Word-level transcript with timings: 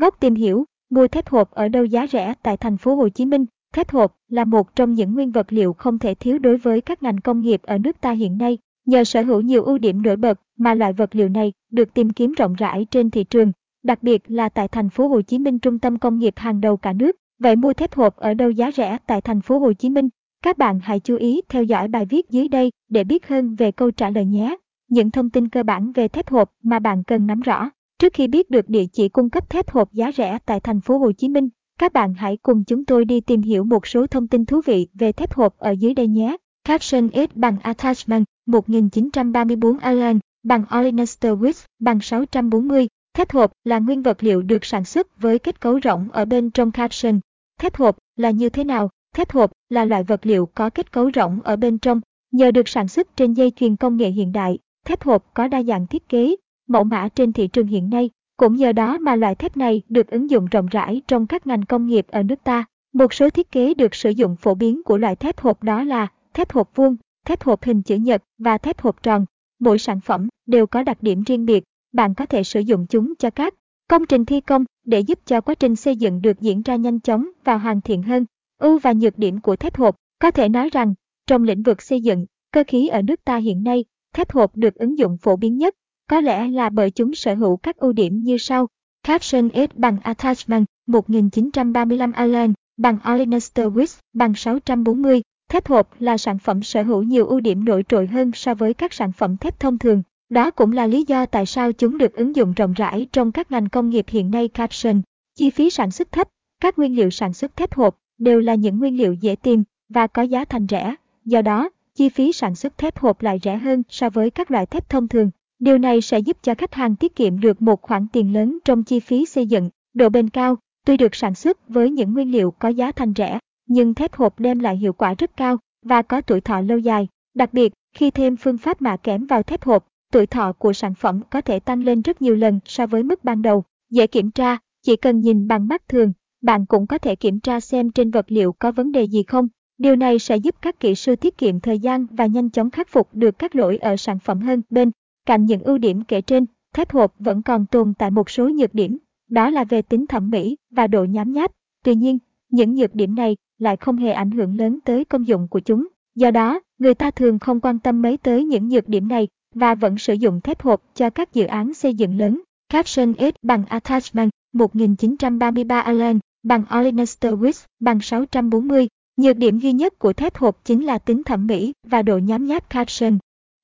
Góc 0.00 0.20
tìm 0.20 0.34
hiểu, 0.34 0.64
mua 0.90 1.08
thép 1.08 1.28
hộp 1.28 1.50
ở 1.50 1.68
đâu 1.68 1.84
giá 1.84 2.06
rẻ 2.06 2.34
tại 2.42 2.56
thành 2.56 2.76
phố 2.76 2.94
Hồ 2.94 3.08
Chí 3.08 3.26
Minh. 3.26 3.44
Thép 3.74 3.90
hộp 3.90 4.16
là 4.28 4.44
một 4.44 4.76
trong 4.76 4.94
những 4.94 5.14
nguyên 5.14 5.30
vật 5.30 5.52
liệu 5.52 5.72
không 5.72 5.98
thể 5.98 6.14
thiếu 6.14 6.38
đối 6.38 6.56
với 6.56 6.80
các 6.80 7.02
ngành 7.02 7.20
công 7.20 7.40
nghiệp 7.40 7.60
ở 7.62 7.78
nước 7.78 8.00
ta 8.00 8.12
hiện 8.12 8.38
nay. 8.38 8.58
Nhờ 8.86 9.04
sở 9.04 9.22
hữu 9.22 9.40
nhiều 9.40 9.64
ưu 9.64 9.78
điểm 9.78 10.02
nổi 10.02 10.16
bật 10.16 10.40
mà 10.58 10.74
loại 10.74 10.92
vật 10.92 11.14
liệu 11.14 11.28
này 11.28 11.52
được 11.70 11.94
tìm 11.94 12.10
kiếm 12.10 12.32
rộng 12.32 12.54
rãi 12.54 12.86
trên 12.90 13.10
thị 13.10 13.24
trường, 13.24 13.52
đặc 13.82 14.02
biệt 14.02 14.22
là 14.26 14.48
tại 14.48 14.68
thành 14.68 14.90
phố 14.90 15.08
Hồ 15.08 15.22
Chí 15.22 15.38
Minh 15.38 15.58
trung 15.58 15.78
tâm 15.78 15.98
công 15.98 16.18
nghiệp 16.18 16.34
hàng 16.36 16.60
đầu 16.60 16.76
cả 16.76 16.92
nước. 16.92 17.16
Vậy 17.38 17.56
mua 17.56 17.72
thép 17.72 17.94
hộp 17.94 18.16
ở 18.16 18.34
đâu 18.34 18.50
giá 18.50 18.70
rẻ 18.70 18.96
tại 19.06 19.20
thành 19.20 19.40
phố 19.40 19.58
Hồ 19.58 19.72
Chí 19.72 19.90
Minh? 19.90 20.08
Các 20.42 20.58
bạn 20.58 20.80
hãy 20.82 21.00
chú 21.00 21.16
ý 21.16 21.40
theo 21.48 21.64
dõi 21.64 21.88
bài 21.88 22.06
viết 22.06 22.30
dưới 22.30 22.48
đây 22.48 22.72
để 22.88 23.04
biết 23.04 23.28
hơn 23.28 23.54
về 23.54 23.72
câu 23.72 23.90
trả 23.90 24.10
lời 24.10 24.24
nhé. 24.24 24.56
Những 24.88 25.10
thông 25.10 25.30
tin 25.30 25.48
cơ 25.48 25.62
bản 25.62 25.92
về 25.92 26.08
thép 26.08 26.28
hộp 26.28 26.52
mà 26.62 26.78
bạn 26.78 27.02
cần 27.04 27.26
nắm 27.26 27.40
rõ. 27.40 27.70
Trước 28.00 28.12
khi 28.12 28.28
biết 28.28 28.50
được 28.50 28.68
địa 28.68 28.84
chỉ 28.92 29.08
cung 29.08 29.30
cấp 29.30 29.50
thép 29.50 29.70
hộp 29.70 29.92
giá 29.92 30.12
rẻ 30.16 30.38
tại 30.46 30.60
thành 30.60 30.80
phố 30.80 30.98
Hồ 30.98 31.12
Chí 31.12 31.28
Minh, 31.28 31.48
các 31.78 31.92
bạn 31.92 32.14
hãy 32.14 32.36
cùng 32.42 32.64
chúng 32.64 32.84
tôi 32.84 33.04
đi 33.04 33.20
tìm 33.20 33.42
hiểu 33.42 33.64
một 33.64 33.86
số 33.86 34.06
thông 34.06 34.28
tin 34.28 34.46
thú 34.46 34.60
vị 34.66 34.88
về 34.94 35.12
thép 35.12 35.34
hộp 35.34 35.58
ở 35.58 35.70
dưới 35.70 35.94
đây 35.94 36.06
nhé. 36.06 36.36
Caption 36.64 37.08
S 37.14 37.34
bằng 37.34 37.56
Attachment 37.62 38.24
1934 38.46 39.78
Allen 39.78 40.18
bằng 40.42 40.64
Olenester 40.78 41.32
Wix 41.32 41.66
bằng 41.78 42.00
640. 42.00 42.88
Thép 43.14 43.32
hộp 43.32 43.52
là 43.64 43.78
nguyên 43.78 44.02
vật 44.02 44.22
liệu 44.22 44.42
được 44.42 44.64
sản 44.64 44.84
xuất 44.84 45.20
với 45.20 45.38
kết 45.38 45.60
cấu 45.60 45.80
rỗng 45.84 46.08
ở 46.12 46.24
bên 46.24 46.50
trong 46.50 46.70
caption. 46.70 47.20
Thép 47.58 47.76
hộp 47.76 47.96
là 48.16 48.30
như 48.30 48.48
thế 48.48 48.64
nào? 48.64 48.90
Thép 49.14 49.30
hộp 49.30 49.52
là 49.68 49.84
loại 49.84 50.04
vật 50.04 50.26
liệu 50.26 50.46
có 50.46 50.70
kết 50.70 50.92
cấu 50.92 51.10
rỗng 51.14 51.40
ở 51.44 51.56
bên 51.56 51.78
trong. 51.78 52.00
Nhờ 52.32 52.50
được 52.50 52.68
sản 52.68 52.88
xuất 52.88 53.16
trên 53.16 53.32
dây 53.32 53.52
chuyền 53.56 53.76
công 53.76 53.96
nghệ 53.96 54.10
hiện 54.10 54.32
đại, 54.32 54.58
thép 54.86 55.02
hộp 55.02 55.34
có 55.34 55.48
đa 55.48 55.62
dạng 55.62 55.86
thiết 55.86 56.08
kế, 56.08 56.36
mẫu 56.70 56.84
mã 56.84 57.08
trên 57.14 57.32
thị 57.32 57.48
trường 57.48 57.66
hiện 57.66 57.90
nay. 57.90 58.10
Cũng 58.36 58.56
nhờ 58.56 58.72
đó 58.72 58.98
mà 58.98 59.16
loại 59.16 59.34
thép 59.34 59.56
này 59.56 59.82
được 59.88 60.10
ứng 60.10 60.30
dụng 60.30 60.46
rộng 60.46 60.66
rãi 60.66 61.02
trong 61.08 61.26
các 61.26 61.46
ngành 61.46 61.62
công 61.62 61.86
nghiệp 61.86 62.06
ở 62.08 62.22
nước 62.22 62.44
ta. 62.44 62.64
Một 62.92 63.14
số 63.14 63.30
thiết 63.30 63.50
kế 63.50 63.74
được 63.74 63.94
sử 63.94 64.10
dụng 64.10 64.36
phổ 64.36 64.54
biến 64.54 64.82
của 64.82 64.98
loại 64.98 65.16
thép 65.16 65.40
hộp 65.40 65.62
đó 65.62 65.84
là 65.84 66.06
thép 66.34 66.52
hộp 66.52 66.70
vuông, 66.74 66.96
thép 67.26 67.42
hộp 67.42 67.64
hình 67.64 67.82
chữ 67.82 67.96
nhật 67.96 68.22
và 68.38 68.58
thép 68.58 68.80
hộp 68.80 69.02
tròn. 69.02 69.24
Mỗi 69.58 69.78
sản 69.78 70.00
phẩm 70.00 70.28
đều 70.46 70.66
có 70.66 70.82
đặc 70.82 71.02
điểm 71.02 71.22
riêng 71.22 71.46
biệt, 71.46 71.64
bạn 71.92 72.14
có 72.14 72.26
thể 72.26 72.44
sử 72.44 72.60
dụng 72.60 72.86
chúng 72.86 73.14
cho 73.18 73.30
các 73.30 73.54
công 73.88 74.06
trình 74.06 74.24
thi 74.24 74.40
công 74.40 74.64
để 74.86 75.00
giúp 75.00 75.18
cho 75.26 75.40
quá 75.40 75.54
trình 75.54 75.76
xây 75.76 75.96
dựng 75.96 76.22
được 76.22 76.40
diễn 76.40 76.62
ra 76.62 76.76
nhanh 76.76 77.00
chóng 77.00 77.28
và 77.44 77.58
hoàn 77.58 77.80
thiện 77.80 78.02
hơn. 78.02 78.24
Ưu 78.58 78.78
và 78.78 78.92
nhược 78.92 79.18
điểm 79.18 79.40
của 79.40 79.56
thép 79.56 79.76
hộp 79.76 79.96
có 80.18 80.30
thể 80.30 80.48
nói 80.48 80.70
rằng 80.72 80.94
trong 81.26 81.42
lĩnh 81.42 81.62
vực 81.62 81.82
xây 81.82 82.00
dựng, 82.00 82.26
cơ 82.52 82.64
khí 82.66 82.88
ở 82.88 83.02
nước 83.02 83.24
ta 83.24 83.36
hiện 83.36 83.62
nay, 83.62 83.84
thép 84.14 84.32
hộp 84.32 84.56
được 84.56 84.74
ứng 84.74 84.98
dụng 84.98 85.16
phổ 85.16 85.36
biến 85.36 85.56
nhất, 85.56 85.74
có 86.10 86.20
lẽ 86.20 86.48
là 86.48 86.68
bởi 86.68 86.90
chúng 86.90 87.14
sở 87.14 87.34
hữu 87.34 87.56
các 87.56 87.76
ưu 87.76 87.92
điểm 87.92 88.22
như 88.22 88.38
sau. 88.38 88.68
Caption 89.02 89.48
S 89.54 89.76
bằng 89.76 89.98
Attachment 90.02 90.66
1935 90.86 92.12
Allen 92.12 92.52
bằng 92.76 92.98
Olenester 93.12 93.66
Wix 93.66 93.98
bằng 94.12 94.34
640. 94.34 95.22
Thép 95.48 95.68
hộp 95.68 96.00
là 96.00 96.18
sản 96.18 96.38
phẩm 96.38 96.62
sở 96.62 96.82
hữu 96.82 97.02
nhiều 97.02 97.26
ưu 97.26 97.40
điểm 97.40 97.64
nổi 97.64 97.84
trội 97.88 98.06
hơn 98.06 98.30
so 98.34 98.54
với 98.54 98.74
các 98.74 98.92
sản 98.92 99.12
phẩm 99.12 99.36
thép 99.36 99.60
thông 99.60 99.78
thường. 99.78 100.02
Đó 100.28 100.50
cũng 100.50 100.72
là 100.72 100.86
lý 100.86 101.04
do 101.08 101.26
tại 101.26 101.46
sao 101.46 101.72
chúng 101.72 101.98
được 101.98 102.14
ứng 102.14 102.36
dụng 102.36 102.52
rộng 102.52 102.72
rãi 102.72 103.06
trong 103.12 103.32
các 103.32 103.50
ngành 103.52 103.68
công 103.68 103.90
nghiệp 103.90 104.04
hiện 104.08 104.30
nay 104.30 104.48
caption. 104.48 105.02
Chi 105.34 105.50
phí 105.50 105.70
sản 105.70 105.90
xuất 105.90 106.12
thấp, 106.12 106.28
các 106.60 106.78
nguyên 106.78 106.96
liệu 106.96 107.10
sản 107.10 107.32
xuất 107.32 107.56
thép 107.56 107.74
hộp 107.74 107.98
đều 108.18 108.40
là 108.40 108.54
những 108.54 108.78
nguyên 108.78 108.96
liệu 108.96 109.14
dễ 109.14 109.36
tìm 109.36 109.64
và 109.88 110.06
có 110.06 110.22
giá 110.22 110.44
thành 110.44 110.66
rẻ. 110.70 110.94
Do 111.24 111.42
đó, 111.42 111.70
chi 111.94 112.08
phí 112.08 112.32
sản 112.32 112.54
xuất 112.54 112.78
thép 112.78 112.98
hộp 112.98 113.22
lại 113.22 113.38
rẻ 113.42 113.56
hơn 113.56 113.82
so 113.88 114.10
với 114.10 114.30
các 114.30 114.50
loại 114.50 114.66
thép 114.66 114.88
thông 114.88 115.08
thường. 115.08 115.30
Điều 115.60 115.78
này 115.78 116.00
sẽ 116.00 116.18
giúp 116.18 116.36
cho 116.42 116.54
khách 116.54 116.74
hàng 116.74 116.96
tiết 116.96 117.16
kiệm 117.16 117.40
được 117.40 117.62
một 117.62 117.82
khoản 117.82 118.06
tiền 118.12 118.32
lớn 118.32 118.58
trong 118.64 118.84
chi 118.84 119.00
phí 119.00 119.26
xây 119.26 119.46
dựng. 119.46 119.70
Độ 119.94 120.08
bền 120.08 120.28
cao, 120.28 120.56
tuy 120.86 120.96
được 120.96 121.14
sản 121.14 121.34
xuất 121.34 121.68
với 121.68 121.90
những 121.90 122.14
nguyên 122.14 122.32
liệu 122.32 122.50
có 122.50 122.68
giá 122.68 122.92
thành 122.92 123.12
rẻ, 123.16 123.38
nhưng 123.66 123.94
thép 123.94 124.14
hộp 124.14 124.40
đem 124.40 124.58
lại 124.58 124.76
hiệu 124.76 124.92
quả 124.92 125.14
rất 125.18 125.36
cao 125.36 125.56
và 125.82 126.02
có 126.02 126.20
tuổi 126.20 126.40
thọ 126.40 126.60
lâu 126.60 126.78
dài. 126.78 127.08
Đặc 127.34 127.52
biệt, 127.52 127.72
khi 127.96 128.10
thêm 128.10 128.36
phương 128.36 128.58
pháp 128.58 128.82
mạ 128.82 128.96
kẽm 128.96 129.26
vào 129.26 129.42
thép 129.42 129.64
hộp, 129.64 129.86
tuổi 130.12 130.26
thọ 130.26 130.52
của 130.52 130.72
sản 130.72 130.94
phẩm 130.94 131.20
có 131.30 131.40
thể 131.40 131.60
tăng 131.60 131.84
lên 131.84 132.02
rất 132.02 132.22
nhiều 132.22 132.36
lần 132.36 132.60
so 132.64 132.86
với 132.86 133.02
mức 133.02 133.24
ban 133.24 133.42
đầu. 133.42 133.64
Dễ 133.90 134.06
kiểm 134.06 134.30
tra, 134.30 134.58
chỉ 134.82 134.96
cần 134.96 135.20
nhìn 135.20 135.48
bằng 135.48 135.68
mắt 135.68 135.88
thường, 135.88 136.12
bạn 136.42 136.66
cũng 136.66 136.86
có 136.86 136.98
thể 136.98 137.16
kiểm 137.16 137.40
tra 137.40 137.60
xem 137.60 137.90
trên 137.90 138.10
vật 138.10 138.26
liệu 138.28 138.52
có 138.52 138.72
vấn 138.72 138.92
đề 138.92 139.04
gì 139.04 139.22
không. 139.22 139.48
Điều 139.78 139.96
này 139.96 140.18
sẽ 140.18 140.36
giúp 140.36 140.54
các 140.62 140.80
kỹ 140.80 140.94
sư 140.94 141.16
tiết 141.16 141.38
kiệm 141.38 141.60
thời 141.60 141.78
gian 141.78 142.06
và 142.10 142.26
nhanh 142.26 142.50
chóng 142.50 142.70
khắc 142.70 142.88
phục 142.88 143.08
được 143.12 143.38
các 143.38 143.56
lỗi 143.56 143.76
ở 143.76 143.96
sản 143.96 144.18
phẩm 144.18 144.40
hơn. 144.40 144.62
Bên 144.70 144.90
cạnh 145.26 145.44
những 145.44 145.62
ưu 145.62 145.78
điểm 145.78 146.02
kể 146.04 146.20
trên, 146.20 146.46
thép 146.74 146.92
hộp 146.92 147.14
vẫn 147.18 147.42
còn 147.42 147.66
tồn 147.66 147.94
tại 147.94 148.10
một 148.10 148.30
số 148.30 148.48
nhược 148.48 148.74
điểm, 148.74 148.98
đó 149.28 149.50
là 149.50 149.64
về 149.64 149.82
tính 149.82 150.06
thẩm 150.06 150.30
mỹ 150.30 150.56
và 150.70 150.86
độ 150.86 151.04
nhám 151.04 151.32
nháp. 151.32 151.52
Tuy 151.84 151.94
nhiên, 151.94 152.18
những 152.50 152.74
nhược 152.74 152.94
điểm 152.94 153.14
này 153.14 153.36
lại 153.58 153.76
không 153.76 153.96
hề 153.96 154.12
ảnh 154.12 154.30
hưởng 154.30 154.58
lớn 154.58 154.78
tới 154.84 155.04
công 155.04 155.26
dụng 155.26 155.48
của 155.48 155.60
chúng. 155.60 155.88
Do 156.14 156.30
đó, 156.30 156.60
người 156.78 156.94
ta 156.94 157.10
thường 157.10 157.38
không 157.38 157.60
quan 157.60 157.78
tâm 157.78 158.02
mấy 158.02 158.16
tới 158.16 158.44
những 158.44 158.68
nhược 158.68 158.88
điểm 158.88 159.08
này 159.08 159.28
và 159.54 159.74
vẫn 159.74 159.98
sử 159.98 160.14
dụng 160.14 160.40
thép 160.40 160.62
hộp 160.62 160.82
cho 160.94 161.10
các 161.10 161.34
dự 161.34 161.44
án 161.44 161.74
xây 161.74 161.94
dựng 161.94 162.18
lớn. 162.18 162.42
Caption 162.68 163.14
S 163.18 163.34
bằng 163.42 163.64
Attachment 163.66 164.30
1933 164.52 165.80
Allen 165.80 166.18
bằng 166.42 166.64
Olenester 166.78 167.34
Wix 167.34 167.66
bằng 167.80 168.00
640. 168.00 168.88
Nhược 169.16 169.36
điểm 169.36 169.58
duy 169.58 169.72
nhất 169.72 169.98
của 169.98 170.12
thép 170.12 170.36
hộp 170.36 170.64
chính 170.64 170.84
là 170.84 170.98
tính 170.98 171.24
thẩm 171.24 171.46
mỹ 171.46 171.72
và 171.86 172.02
độ 172.02 172.18
nhám 172.18 172.46
nháp 172.46 172.70
caption. 172.70 173.18